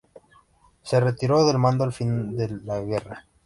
Se 0.81 0.99
retiró 0.99 1.45
del 1.45 1.59
mando 1.59 1.83
al 1.83 1.93
fin 1.93 2.35
de 2.35 2.59
la 2.65 2.81
guerra. 2.81 3.27